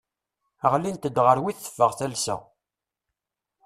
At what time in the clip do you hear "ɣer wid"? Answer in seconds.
1.25-1.57